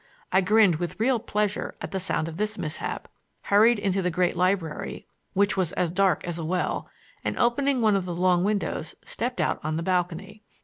I 0.31 0.41
grinned 0.41 0.77
with 0.77 0.99
real 0.99 1.19
pleasure 1.19 1.75
at 1.79 1.91
the 1.91 1.99
sound 1.99 2.27
of 2.27 2.37
this 2.37 2.57
mishap, 2.57 3.07
hurried 3.43 3.77
into 3.77 4.01
the 4.01 4.09
great 4.09 4.35
library, 4.35 5.05
which 5.33 5.55
was 5.55 5.73
as 5.73 5.91
dark 5.91 6.23
as 6.23 6.39
a 6.39 6.43
well, 6.43 6.89
and, 7.23 7.37
opening 7.37 7.81
one 7.81 7.95
of 7.95 8.05
the 8.05 8.15
long 8.15 8.43
windows, 8.43 8.95
stepped 9.05 9.39
out 9.39 9.59
on 9.63 9.77
the 9.77 9.83
balcony. 9.83 10.41